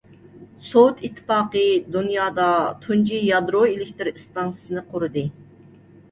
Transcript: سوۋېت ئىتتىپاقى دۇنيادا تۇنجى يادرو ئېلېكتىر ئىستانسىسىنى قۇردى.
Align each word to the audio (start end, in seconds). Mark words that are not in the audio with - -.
سوۋېت 0.67 1.01
ئىتتىپاقى 1.07 1.65
دۇنيادا 1.95 2.45
تۇنجى 2.85 3.19
يادرو 3.25 3.61
ئېلېكتىر 3.73 4.09
ئىستانسىسىنى 4.13 4.83
قۇردى. 4.95 5.25